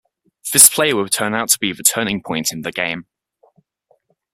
[0.51, 3.05] This play would turn out to be the turning point in the game.